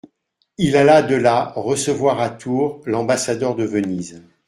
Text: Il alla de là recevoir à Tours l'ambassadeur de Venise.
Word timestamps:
Il 0.57 0.77
alla 0.77 1.03
de 1.03 1.13
là 1.13 1.53
recevoir 1.55 2.19
à 2.21 2.31
Tours 2.31 2.81
l'ambassadeur 2.87 3.53
de 3.53 3.65
Venise. 3.65 4.23